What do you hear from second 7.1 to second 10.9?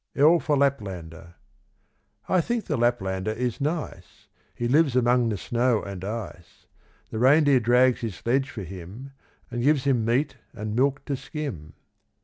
The reindeer drags his sledge for him, And gives him meat and